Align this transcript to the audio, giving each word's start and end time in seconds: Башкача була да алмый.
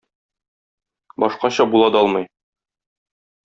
Башкача 1.25 1.69
була 1.77 1.93
да 1.97 2.03
алмый. 2.05 2.29